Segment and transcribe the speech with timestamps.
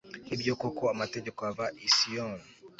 [0.27, 2.47] ni byo koko, amategeko ava i siyoni